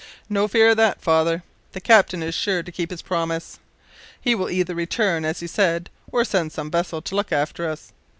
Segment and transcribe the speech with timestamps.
[0.29, 1.43] "No fear of that, father.
[1.73, 3.59] The captain is sure to keep his promise.
[4.19, 7.93] He will either return, as he said, or send some vessel to look after us.